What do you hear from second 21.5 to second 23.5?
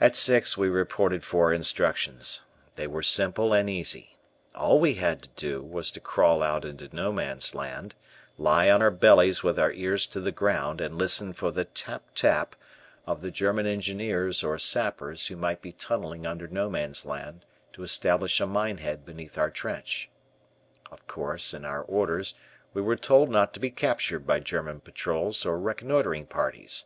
in our orders we were told